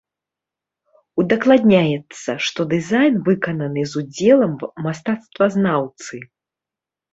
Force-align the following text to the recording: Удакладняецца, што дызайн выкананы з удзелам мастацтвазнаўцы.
Удакладняецца, 1.23 2.31
што 2.47 2.59
дызайн 2.73 3.13
выкананы 3.29 3.81
з 3.93 4.01
удзелам 4.01 4.59
мастацтвазнаўцы. 4.89 6.15